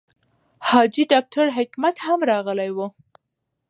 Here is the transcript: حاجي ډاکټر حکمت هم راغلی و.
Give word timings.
حاجي 0.67 1.03
ډاکټر 1.13 1.45
حکمت 1.57 1.95
هم 2.05 2.19
راغلی 2.31 2.69
و. 2.75 2.79